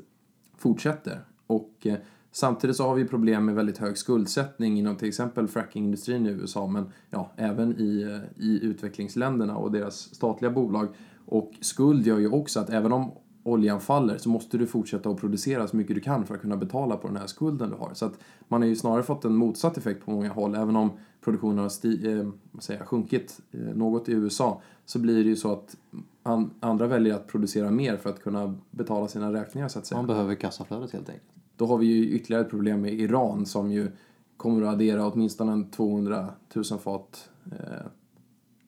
[0.56, 1.24] fortsätter.
[1.46, 1.96] Och eh,
[2.32, 6.66] samtidigt så har vi problem med väldigt hög skuldsättning inom till exempel frackingindustrin i USA
[6.66, 10.88] men ja, även i, eh, i utvecklingsländerna och deras statliga bolag.
[11.26, 15.16] Och skuld gör ju också att även om oljan faller så måste du fortsätta att
[15.20, 17.90] producera så mycket du kan för att kunna betala på den här skulden du har.
[17.94, 20.54] Så att man har ju snarare fått en motsatt effekt på många håll.
[20.54, 25.14] Även om produktionen har sti- eh, vad säger, sjunkit eh, något i USA så blir
[25.24, 25.76] det ju så att
[26.22, 29.98] an- andra väljer att producera mer för att kunna betala sina räkningar så att säga.
[29.98, 31.28] Man behöver kassaflödet helt enkelt.
[31.56, 33.90] Då har vi ju ytterligare ett problem med Iran som ju
[34.36, 37.58] kommer att addera åtminstone 200 000 fat eh,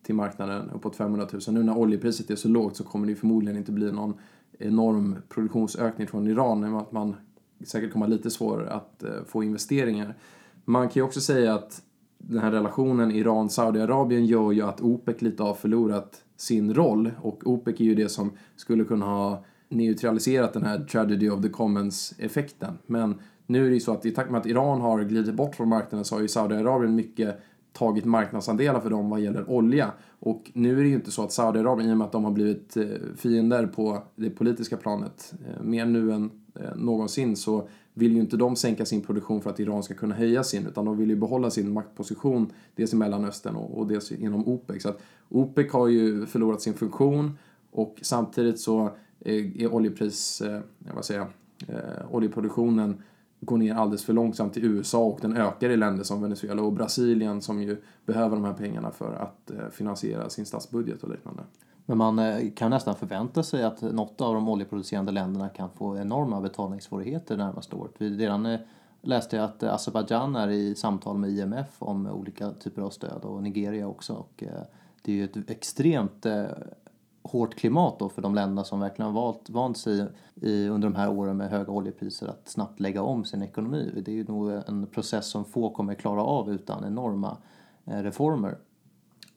[0.02, 1.40] till marknaden, uppåt 500 000.
[1.48, 4.14] Nu när oljepriset är så lågt så kommer det förmodligen inte bli någon
[4.58, 7.16] enorm produktionsökning från Iran i och med att man
[7.66, 10.14] säkert kommer lite svårare att eh, få investeringar.
[10.64, 11.82] Man kan ju också säga att
[12.18, 17.80] den här relationen Iran-Saudiarabien gör ju att OPEC lite har förlorat sin roll och OPEC
[17.80, 22.78] är ju det som skulle kunna ha neutraliserat den här tragedy of the commons-effekten.
[22.86, 25.54] Men nu är det ju så att i takt med att Iran har glidit bort
[25.54, 27.40] från marknaden så har ju Saudiarabien mycket
[27.74, 29.92] tagit marknadsandelar för dem vad gäller olja.
[30.20, 32.30] Och nu är det ju inte så att Saudiarabien, i och med att de har
[32.30, 32.84] blivit eh,
[33.16, 38.36] fiender på det politiska planet, eh, mer nu än eh, någonsin, så vill ju inte
[38.36, 41.16] de sänka sin produktion för att Iran ska kunna höja sin, utan de vill ju
[41.16, 44.82] behålla sin maktposition, dels i Mellanöstern och, och dels inom OPEC.
[44.82, 47.38] Så att OPEC har ju förlorat sin funktion
[47.70, 50.42] och samtidigt så är oljepris,
[50.94, 51.28] vad säger jag,
[52.10, 53.02] oljeproduktionen
[53.44, 56.72] går ner alldeles för långsamt i USA och den ökar i länder som Venezuela och
[56.72, 61.42] Brasilien som ju behöver de här pengarna för att eh, finansiera sin statsbudget och liknande.
[61.86, 65.98] Men man eh, kan nästan förvänta sig att något av de oljeproducerande länderna kan få
[65.98, 67.92] enorma betalningssvårigheter närmaste året.
[67.98, 68.60] Vi redan eh,
[69.02, 73.42] läste jag att Azerbajdzjan är i samtal med IMF om olika typer av stöd och
[73.42, 74.12] Nigeria också.
[74.12, 74.44] Och
[75.02, 76.26] det är ju ett extremt
[77.24, 80.94] hårt klimat då för de länderna som verkligen har valt, vant sig i, under de
[80.94, 84.02] här åren med höga oljepriser att snabbt lägga om sin ekonomi.
[84.04, 87.36] Det är ju nog en process som få kommer klara av utan enorma
[87.84, 88.58] eh, reformer.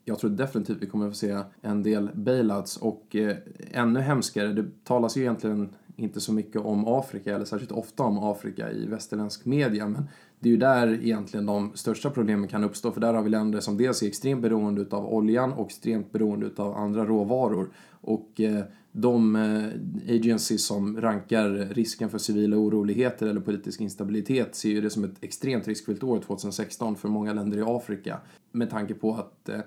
[0.05, 3.37] Jag tror definitivt vi kommer att få se en del bailouts och eh,
[3.71, 8.19] ännu hemskare, det talas ju egentligen inte så mycket om Afrika eller särskilt ofta om
[8.19, 12.91] Afrika i västerländsk media men det är ju där egentligen de största problemen kan uppstå
[12.91, 16.49] för där har vi länder som dels är extremt beroende av oljan och extremt beroende
[16.55, 17.69] av andra råvaror.
[18.01, 24.69] Och eh, de eh, agencies som rankar risken för civila oroligheter eller politisk instabilitet ser
[24.69, 28.19] ju det som ett extremt riskfyllt år 2016 för många länder i Afrika.
[28.51, 29.59] Med tanke på att eh,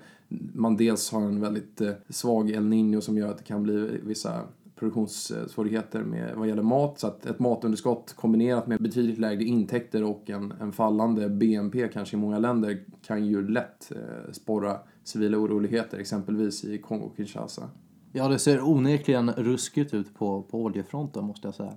[0.53, 4.41] man dels har en väldigt svag El Niño som gör att det kan bli vissa
[4.81, 6.99] produktionssvårigheter med vad gäller mat.
[6.99, 12.17] Så att ett matunderskott kombinerat med betydligt lägre intäkter och en, en fallande BNP kanske
[12.17, 17.69] i många länder kan ju lätt eh, sporra civila oroligheter, exempelvis i Kongo-Kinshasa.
[18.11, 21.73] Ja, det ser onekligen ruskigt ut på, på oljefronten måste jag säga.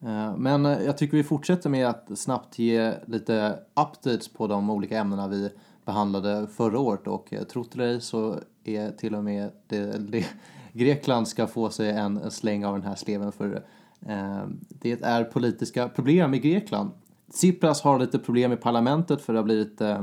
[0.00, 4.70] Eh, men eh, jag tycker vi fortsätter med att snabbt ge lite updates på de
[4.70, 5.50] olika ämnena vi
[5.84, 10.26] behandlade förra året och eh, trott eller ej så är till och med det, det,
[10.72, 13.64] Grekland ska få sig en släng av den här sleven för
[14.06, 16.90] eh, det är politiska problem i Grekland.
[17.32, 20.02] Tsipras har lite problem i parlamentet för det har blivit eh,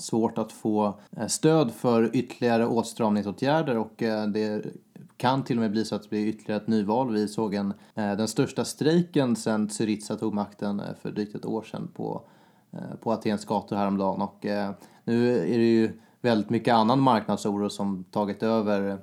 [0.00, 4.64] svårt att få eh, stöd för ytterligare åtstramningsåtgärder och eh, det
[5.16, 7.12] kan till och med bli så att det blir ytterligare ett nyval.
[7.12, 11.62] Vi såg en, eh, den största strejken sedan Syriza tog makten för drygt ett år
[11.62, 12.22] sedan på,
[13.00, 14.46] på Atens gator häromdagen och
[15.04, 18.98] nu är det ju väldigt mycket annan marknadsoro som tagit över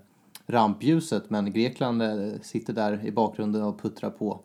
[0.48, 4.40] rampljuset men Grekland eh, sitter där i bakgrunden och puttrar på.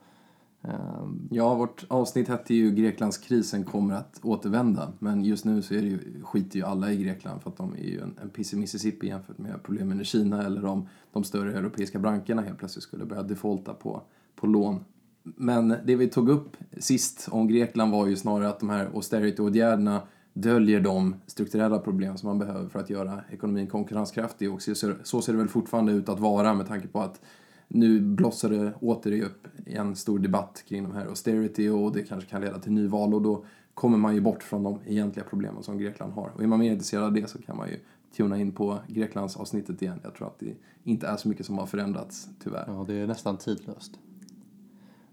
[0.62, 5.82] Ehm, ja, vårt avsnitt hette ju Greklandskrisen kommer att återvända men just nu så är
[5.82, 8.52] det ju, skiter ju alla i Grekland för att de är ju en, en piss
[8.52, 12.82] i Mississippi jämfört med problemen i Kina eller om de större europeiska bankerna helt plötsligt
[12.82, 14.02] skulle börja defaulta på,
[14.36, 14.84] på lån.
[15.22, 20.00] Men det vi tog upp sist om Grekland var ju snarare att de här austerity-åtgärderna
[20.32, 24.62] döljer de strukturella problem som man behöver för att göra ekonomin konkurrenskraftig och
[25.02, 27.20] så ser det väl fortfarande ut att vara med tanke på att
[27.68, 32.30] nu blossar det åter upp en stor debatt kring de här austerity och det kanske
[32.30, 35.78] kan leda till nyval och då kommer man ju bort från de egentliga problemen som
[35.78, 36.30] Grekland har.
[36.34, 37.76] Och är man mer intresserad av det så kan man ju
[38.16, 40.00] tuna in på Greklands avsnittet igen.
[40.02, 42.64] Jag tror att det inte är så mycket som har förändrats, tyvärr.
[42.66, 43.98] Ja, det är nästan tidlöst.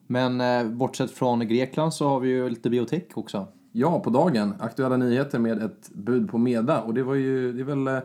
[0.08, 3.47] Men eh, bortsett från Grekland så har vi ju lite biotech också.
[3.80, 4.54] Ja, på dagen.
[4.60, 6.82] Aktuella nyheter med ett bud på Meda.
[6.82, 8.00] Och det var ju, det är väl eh,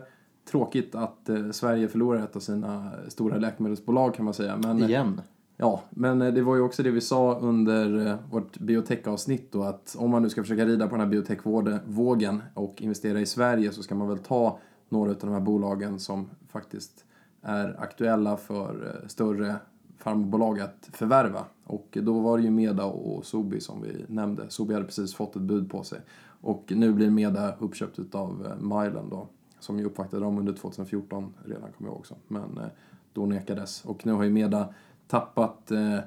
[0.51, 4.57] tråkigt att eh, Sverige förlorar ett av sina stora läkemedelsbolag kan man säga.
[4.57, 5.21] Men, eh, Igen?
[5.57, 10.11] Ja, men det var ju också det vi sa under vårt biotech-avsnitt då att om
[10.11, 13.95] man nu ska försöka rida på den här biotech-vågen och investera i Sverige så ska
[13.95, 14.59] man väl ta
[14.89, 17.05] några av de här bolagen som faktiskt
[17.41, 19.55] är aktuella för större
[19.97, 21.45] farmbolag att förvärva.
[21.63, 24.49] Och då var det ju Meda och Sobi som vi nämnde.
[24.49, 25.99] Sobi hade precis fått ett bud på sig.
[26.41, 29.27] Och nu blir Meda uppköpt av eh, Mylan då.
[29.59, 32.15] Som ju uppvaktade dem under 2014 redan, kommer jag också.
[32.27, 32.67] Men eh,
[33.13, 33.85] då nekades.
[33.85, 34.73] Och nu har ju Meda
[35.07, 35.99] tappat eh,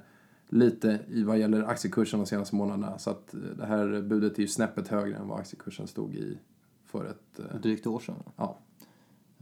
[0.49, 2.99] lite i vad gäller aktiekursen de senaste månaderna.
[2.99, 6.39] Så att det här budet är ju snäppet högre än vad aktiekursen stod i
[6.87, 7.63] för ett...
[7.63, 8.15] Drygt år sedan?
[8.37, 8.59] Ja.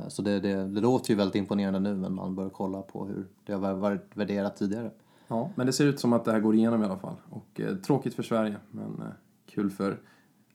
[0.08, 3.26] Så det, det, det låter ju väldigt imponerande nu men man bör kolla på hur
[3.44, 4.90] det har varit värderat tidigare.
[5.28, 7.16] Ja, men det ser ut som att det här går igenom i alla fall.
[7.30, 9.12] Och eh, tråkigt för Sverige, men eh,
[9.46, 10.00] kul för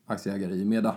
[0.06, 0.96] aktieägare i Meda.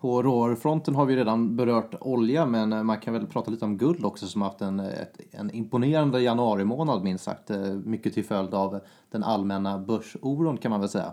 [0.00, 3.78] På råvarufronten har vi redan berört olja men eh, man kan väl prata lite om
[3.78, 7.50] guld också som haft en, ett, en imponerande januari månad minst sagt.
[7.50, 11.12] Eh, mycket till följd av den allmänna börsoron kan man väl säga.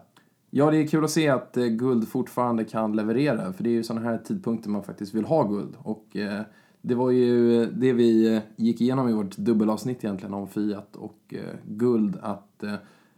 [0.57, 3.73] Ja, det är kul att se att eh, guld fortfarande kan leverera för det är
[3.73, 5.75] ju sådana här tidpunkter man faktiskt vill ha guld.
[5.77, 6.41] Och eh,
[6.81, 10.95] det var ju eh, det vi eh, gick igenom i vårt dubbelavsnitt egentligen om Fiat
[10.95, 12.73] och eh, guld att eh,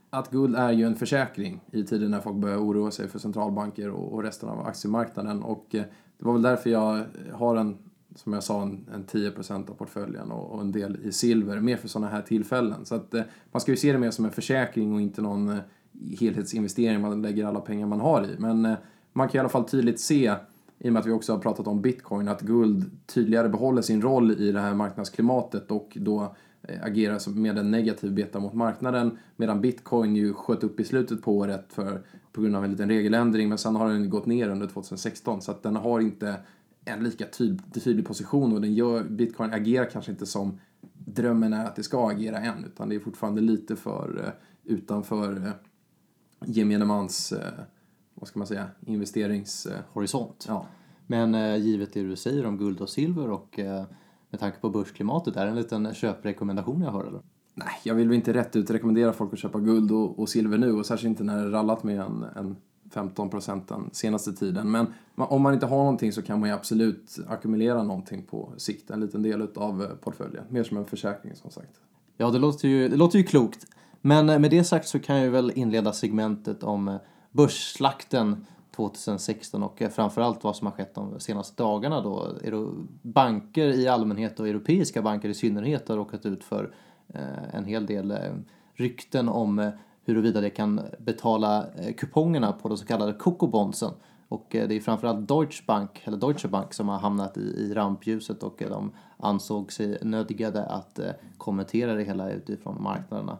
[0.09, 3.89] att guld är ju en försäkring i tider när folk börjar oroa sig för centralbanker
[3.89, 5.43] och, och resten av aktiemarknaden.
[5.43, 5.83] Och eh,
[6.17, 7.77] det var väl därför jag har en,
[8.15, 11.77] som jag sa, en, en 10% av portföljen och, och, en del i silver, mer
[11.77, 12.85] för sådana här tillfällen.
[12.85, 15.49] Så att eh, man ska ju se det mer som en försäkring och inte någon
[15.49, 15.57] eh,
[16.19, 18.35] helhetsinvestering man lägger alla pengar man har i.
[18.39, 18.77] Men eh,
[19.13, 20.33] man kan i alla fall tydligt se
[20.79, 24.01] i och med att vi också har pratat om bitcoin, att guld tydligare behåller sin
[24.01, 29.17] roll i det här marknadsklimatet och då eh, agerar med en negativ beta mot marknaden
[29.35, 32.89] medan bitcoin ju sköt upp i slutet på året för, på grund av en liten
[32.89, 36.35] regeländring men sen har den gått ner under 2016 så att den har inte
[36.85, 40.59] en lika tydlig, tydlig position och den gör, bitcoin agerar kanske inte som
[40.93, 45.53] drömmen är att det ska agera än utan det är fortfarande lite för eh, utanför
[46.47, 47.39] gemene mans, uh,
[48.13, 50.45] vad ska man säga, investeringshorisont.
[50.47, 50.65] Ja.
[51.07, 53.59] Men givet det du säger om guld och silver och
[54.29, 55.35] med tanke på börsklimatet.
[55.35, 57.21] Är det en liten köprekommendation jag hör eller?
[57.53, 60.57] Nej, jag vill väl inte rätt ut rekommendera folk att köpa guld och, och silver
[60.57, 62.55] nu och särskilt inte när det rallat med en, en
[62.91, 64.71] 15 procent den senaste tiden.
[64.71, 68.89] Men om man inte har någonting så kan man ju absolut ackumulera någonting på sikt,
[68.89, 70.43] en liten del av eh, portföljen.
[70.49, 71.79] Mer som en försäkring som sagt.
[72.17, 73.67] Ja, det låter ju, det låter ju klokt.
[74.07, 76.95] Men eh, med det sagt så kan jag väl inleda segmentet om eh,
[77.31, 82.27] börsslakten 2016 och eh, framförallt vad som har skett de senaste dagarna då.
[83.01, 86.73] Banker i allmänhet och europeiska banker i synnerhet har råkat ut för
[87.53, 88.17] en hel del
[88.73, 89.71] rykten om
[90.05, 91.65] huruvida det kan betala
[91.97, 93.91] kupongerna på de så kallade Coco-bondsen.
[94.27, 98.43] Och det är framförallt Deutsche Bank, eller Deutsche Bank som har hamnat i, i rampljuset
[98.43, 100.99] och de ansåg sig nödgade att
[101.37, 103.37] kommentera det hela utifrån marknaderna.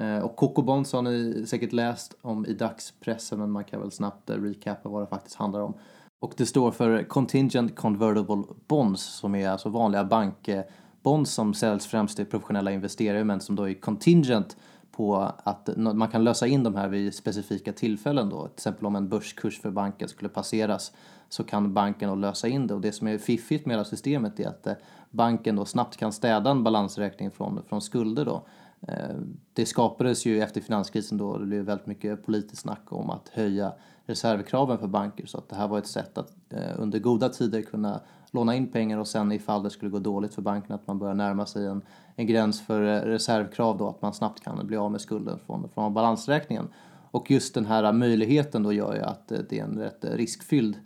[0.00, 3.90] Eh, och Coco Bonds har ni säkert läst om i dagspressen men man kan väl
[3.90, 5.74] snabbt eh, recapa vad det faktiskt handlar om.
[6.20, 12.16] Och det står för Contingent Convertible Bonds som är alltså vanliga bankbonds som säljs främst
[12.16, 14.56] till professionella investerare men som då är contingent
[14.92, 18.42] på att man kan lösa in de här vid specifika tillfällen då.
[18.42, 20.92] Till exempel om en börskurs för banken skulle passeras
[21.28, 24.40] så kan banken då lösa in det och det som är fiffigt med hela systemet
[24.40, 24.74] är att eh,
[25.10, 28.42] banken då snabbt kan städa en balansräkning från, från skulder då.
[28.88, 29.16] Eh,
[29.52, 33.72] det skapades ju efter finanskrisen då det blev väldigt mycket politiskt snack om att höja
[34.06, 37.62] reservkraven för banker så att det här var ett sätt att eh, under goda tider
[37.62, 40.98] kunna låna in pengar och sen ifall det skulle gå dåligt för banken att man
[40.98, 41.82] börjar närma sig en,
[42.16, 45.68] en gräns för eh, reservkrav då att man snabbt kan bli av med skulden från,
[45.74, 46.68] från balansräkningen.
[47.12, 50.80] Och just den här möjligheten då gör ju att det är en rätt riskfylld Eh,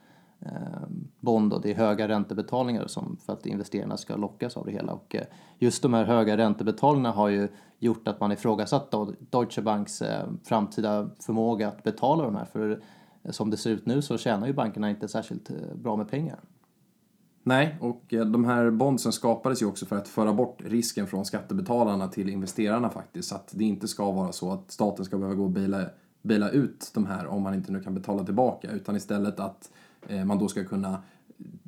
[0.46, 0.88] Eh,
[1.20, 4.92] bond och det är höga räntebetalningar som för att investerarna ska lockas av det hela.
[4.92, 5.24] Och eh,
[5.58, 8.94] just de här höga räntebetalningarna har ju gjort att man ifrågasatt
[9.30, 12.44] Deutsche Banks eh, framtida förmåga att betala de här.
[12.44, 12.82] För
[13.30, 16.40] som det ser ut nu så tjänar ju bankerna inte särskilt bra med pengar.
[17.42, 22.08] Nej, och de här bondsen skapades ju också för att föra bort risken från skattebetalarna
[22.08, 23.28] till investerarna faktiskt.
[23.28, 25.90] Så att det inte ska vara så att staten ska behöva gå och
[26.22, 28.70] bila ut de här om man inte nu kan betala tillbaka.
[28.70, 29.83] Utan istället att Eh,
[30.24, 31.02] man då ska kunna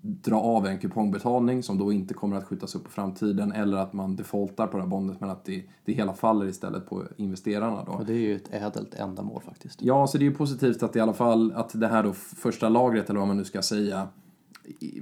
[0.00, 3.92] dra av en kupongbetalning som då inte kommer att skjutas upp på framtiden eller att
[3.92, 7.84] man defaultar på det här bondet men att det, det hela faller istället på investerarna.
[7.84, 7.92] Då.
[7.92, 9.82] Och det är ju ett ädelt ändamål faktiskt.
[9.82, 12.68] Ja, så det är ju positivt att i alla fall att det här då första
[12.68, 14.08] lagret eller vad man nu ska säga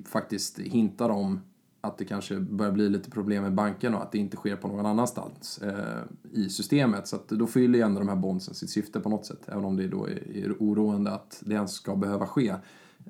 [0.04, 1.40] faktiskt hintar om
[1.80, 4.68] att det kanske börjar bli lite problem med banken och att det inte sker på
[4.68, 7.08] någon annanstans eh, i systemet.
[7.08, 9.64] Så att då fyller ju ändå de här bondsen sitt syfte på något sätt, även
[9.64, 12.54] om det då är, är oroande att det ens ska behöva ske.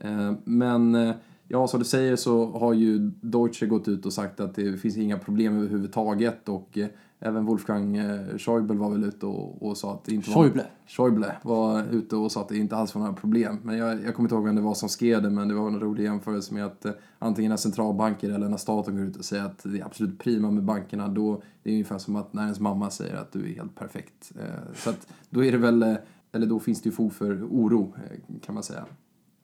[0.01, 1.15] Eh, men eh,
[1.49, 4.97] ja, som du säger så har ju Deutsche gått ut och sagt att det finns
[4.97, 6.87] inga problem överhuvudtaget och eh,
[7.21, 7.99] även Wolfgang
[8.39, 10.63] Schäuble var väl ute och, och sa att det inte Schäuble.
[10.63, 10.71] var...
[10.87, 13.59] Schäuble var ute och sa att det inte alls var några problem.
[13.63, 15.67] Men jag, jag kommer inte ihåg vem det var som skrev det, men det var
[15.67, 16.87] en rolig jämförelse med att
[17.19, 20.51] antingen när centralbanker eller när staten går ut och säger att det är absolut prima
[20.51, 23.55] med bankerna, då det är ungefär som att när ens mamma säger att du är
[23.55, 24.33] helt perfekt.
[24.75, 25.97] Så att då är det väl,
[26.33, 27.95] eller då finns det ju fog för oro,
[28.43, 28.85] kan man säga.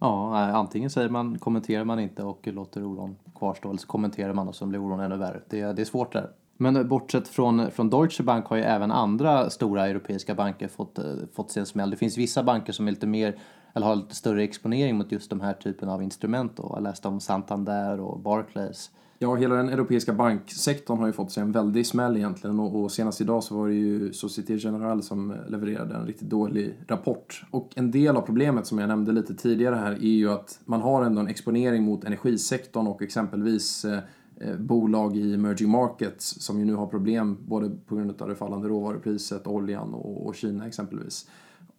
[0.00, 4.32] Ja, eh, antingen säger man, kommenterar man inte och låter oron kvarstå eller så kommenterar
[4.32, 5.40] man och så blir oron ännu värre.
[5.48, 6.30] Det, det är svårt där.
[6.56, 10.68] Men eh, bortsett från, eh, från Deutsche Bank har ju även andra stora europeiska banker
[10.68, 10.98] fått,
[11.32, 11.90] fått sig en smäll.
[11.90, 13.38] Det finns vissa banker som är lite mer
[13.74, 16.56] eller har lite större exponering mot just de här typen av instrument.
[16.56, 16.72] Då.
[16.74, 18.90] Jag läste om Santander och Barclays.
[19.22, 22.92] Ja, hela den europeiska banksektorn har ju fått sig en väldig smäll egentligen och, och
[22.92, 27.44] senast idag så var det ju Société Générale som levererade en riktigt dålig rapport.
[27.50, 30.80] Och en del av problemet som jag nämnde lite tidigare här är ju att man
[30.80, 33.98] har ändå en exponering mot energisektorn och exempelvis eh,
[34.40, 38.34] eh bolag i emerging markets som ju nu har problem både på grund av det
[38.34, 41.28] fallande råvarupriset, oljan och, och Kina exempelvis.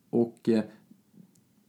[0.10, 0.64] Och eh,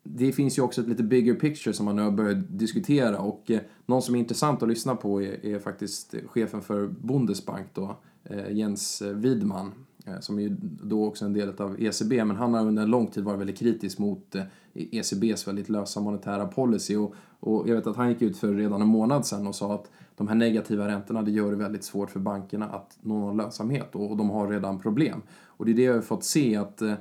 [0.03, 3.19] det finns ju också ett lite bigger picture som man nu har börjat diskutera.
[3.19, 7.67] Och eh, någon som är intressant att lyssna på är, är faktiskt chefen för Bundesbank
[7.75, 9.73] då, eh, Jens Widman,
[10.07, 12.91] eh, som är ju då också en del av ECB, men han har under en
[12.91, 14.43] lång tid varit väldigt kritisk mot eh,
[14.75, 16.97] ECBs väldigt lösa monetära policy.
[16.97, 19.75] Och, och jag vet att han gick ut för redan en månad sedan och sa
[19.75, 23.37] att de här negativa räntorna det gör det väldigt svårt för bankerna att nå någon
[23.37, 23.95] lönsamhet.
[23.95, 25.23] Och, och de har redan problem.
[25.47, 26.95] Och det är det jag har fått se att eh,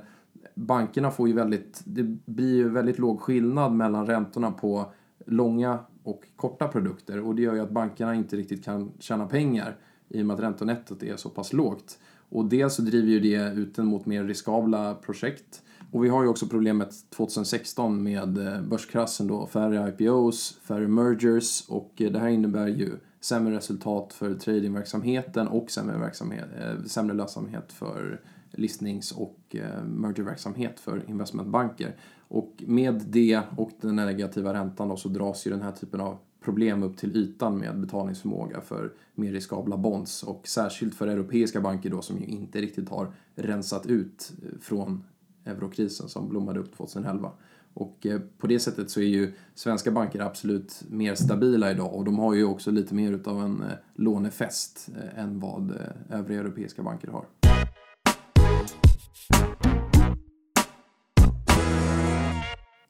[0.54, 4.92] bankerna får ju väldigt, det blir ju väldigt låg skillnad mellan räntorna på
[5.26, 9.76] långa och korta produkter och det gör ju att bankerna inte riktigt kan tjäna pengar
[10.08, 11.98] i och med att räntonettot är så pass lågt.
[12.28, 15.62] Och dels så driver ju det ut en mot mer riskabla projekt.
[15.90, 21.64] Och vi har ju också problemet 2016 med eh, börskraschen då, färre IPOs, färre mergers
[21.68, 22.90] och eh, det här innebär ju
[23.20, 28.20] sämre resultat för tradingverksamheten och sämre, verksamhet, eh, sämre lönsamhet för
[28.52, 31.96] listnings och eh, mergerverksamhet för investmentbanker.
[32.28, 36.18] Och med det och den negativa räntan då så dras ju den här typen av
[36.44, 41.90] problem upp till ytan med betalningsförmåga för mer riskabla bonds och särskilt för europeiska banker
[41.90, 45.04] då som ju inte riktigt har rensat ut eh, från
[45.44, 47.30] eurokrisen som blommade upp 2011.
[47.74, 52.04] Och eh, på det sättet så är ju svenska banker absolut mer stabila idag och
[52.04, 55.78] de har ju också lite mer utav en lånefest än vad
[56.10, 57.26] övriga europeiska banker har.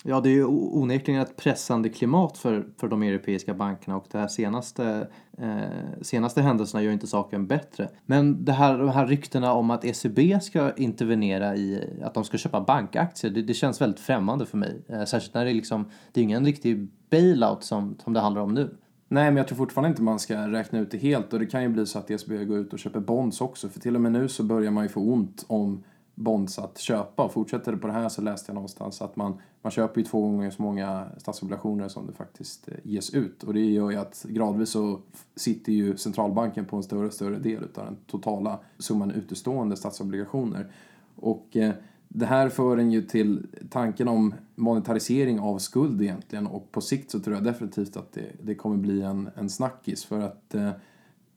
[0.05, 4.19] Ja, det är ju onekligen ett pressande klimat för, för de europeiska bankerna och de
[4.19, 7.89] här senaste, eh, senaste händelserna gör inte saken bättre.
[8.07, 12.39] Men det här, de här ryktena om att ECB ska intervenera i att de ska
[12.39, 14.83] köpa bankaktier, det, det känns väldigt främmande för mig.
[14.89, 18.55] Eh, särskilt när det liksom, det är ingen riktig bailout som, som det handlar om
[18.55, 18.77] nu.
[19.09, 21.63] Nej, men jag tror fortfarande inte man ska räkna ut det helt och det kan
[21.63, 24.13] ju bli så att ECB går ut och köper bonds också för till och med
[24.13, 25.85] nu så börjar man ju få ont om
[26.15, 27.25] bonds att köpa.
[27.25, 30.07] Och fortsätter det på det här så läste jag någonstans att man, man köper ju
[30.07, 33.43] två gånger så många statsobligationer som det faktiskt eh, ges ut.
[33.43, 35.01] Och det gör ju att gradvis så
[35.37, 40.73] sitter ju centralbanken på en större och större del av den totala summan utestående statsobligationer.
[41.17, 41.73] Och eh,
[42.09, 47.11] det här för en ju till tanken om monetarisering av skuld egentligen och på sikt
[47.11, 50.71] så tror jag definitivt att det, det kommer bli en, en snackis för att eh,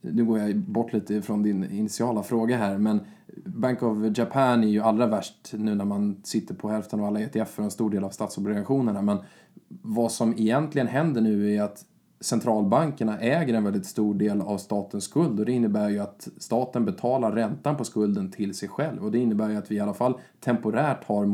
[0.02, 3.00] nu går jag bort lite från din initiala fråga här, men
[3.46, 7.20] Bank of Japan är ju allra värst nu när man sitter på hälften av alla
[7.20, 9.02] ETF och en stor del av statsobligationerna.
[9.02, 9.18] Men
[9.82, 11.86] vad som egentligen händer nu är att
[12.20, 16.86] centralbankerna äger en väldigt stor del av statens skuld och det innebär ju att staten
[16.86, 19.94] betalar räntan på skulden till sig själv och det innebär ju att vi i alla
[19.94, 21.26] fall temporärt har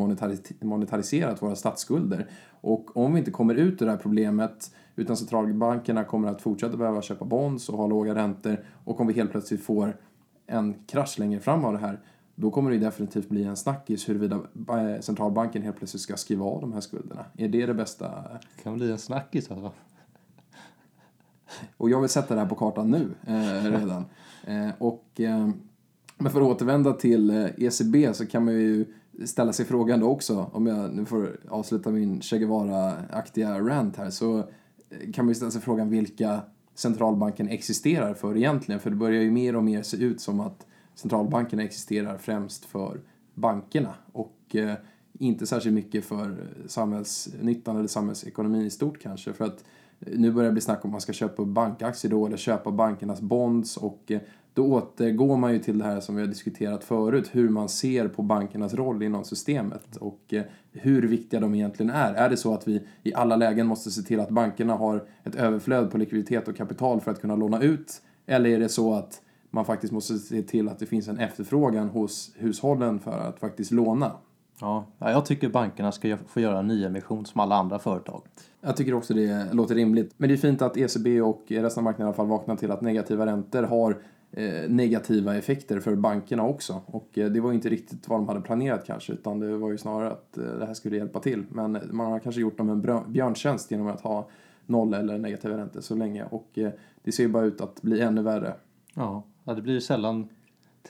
[0.65, 2.27] monetariserat våra statsskulder.
[2.61, 6.77] Och om vi inte kommer ut ur det här problemet utan centralbankerna kommer att fortsätta
[6.77, 9.97] behöva köpa bonds och ha låga räntor och om vi helt plötsligt får
[10.51, 11.99] en krasch längre fram av det här
[12.35, 14.41] då kommer det definitivt bli en snackis huruvida
[15.01, 17.25] centralbanken helt plötsligt ska skriva av de här skulderna.
[17.37, 18.07] Är det det bästa?
[18.57, 19.71] Det kan bli en snackis alltså.
[21.77, 24.05] Och jag vill sätta det här på kartan nu eh, redan.
[24.47, 25.49] Eh, och, eh,
[26.17, 28.85] men för att återvända till eh, ECB så kan man ju
[29.25, 34.09] ställa sig frågan då också, om jag nu får avsluta min Che Guevara-aktiga rant här,
[34.09, 36.41] så eh, kan man ju ställa sig frågan vilka
[36.81, 38.81] centralbanken existerar för egentligen.
[38.81, 40.65] För det börjar ju mer och mer se ut som att
[40.95, 43.01] centralbankerna existerar främst för
[43.33, 44.73] bankerna och eh,
[45.19, 49.33] inte särskilt mycket för samhällsnyttan eller samhällsekonomin i stort kanske.
[49.33, 49.63] För att
[50.05, 53.77] nu börjar det bli snack om man ska köpa bankaktier då eller köpa bankernas bonds
[53.77, 54.19] och eh,
[54.53, 58.07] då återgår man ju till det här som vi har diskuterat förut, hur man ser
[58.07, 62.13] på bankernas roll inom systemet och eh, hur viktiga de egentligen är.
[62.13, 65.35] Är det så att vi i alla lägen måste se till att bankerna har ett
[65.35, 68.01] överflöd på likviditet och kapital för att kunna låna ut?
[68.25, 71.89] Eller är det så att man faktiskt måste se till att det finns en efterfrågan
[71.89, 74.11] hos hushållen för att faktiskt låna?
[74.61, 78.21] Ja, jag tycker bankerna ska få göra nyemission som alla andra företag.
[78.61, 80.13] Jag tycker också det låter rimligt.
[80.17, 82.71] Men det är fint att ECB och resten av marknaden i alla fall vaknar till
[82.71, 83.97] att negativa räntor har
[84.31, 86.81] eh, negativa effekter för bankerna också.
[86.85, 89.77] Och eh, det var inte riktigt vad de hade planerat kanske, utan det var ju
[89.77, 91.45] snarare att eh, det här skulle hjälpa till.
[91.49, 94.29] Men man har kanske gjort dem en björntjänst genom att ha
[94.65, 96.25] noll eller negativa räntor så länge.
[96.29, 96.49] Och
[97.03, 98.53] det ser ju bara ut att bli ännu värre.
[98.93, 100.29] Ja, det blir sällan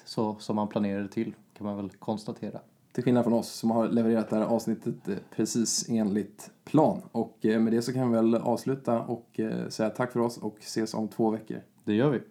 [0.06, 2.60] så som man planerade till, kan man väl konstatera.
[2.92, 7.02] Till skillnad från oss som har levererat det här avsnittet eh, precis enligt plan.
[7.12, 10.38] Och eh, med det så kan vi väl avsluta och eh, säga tack för oss
[10.38, 11.62] och ses om två veckor.
[11.84, 12.22] Det gör vi.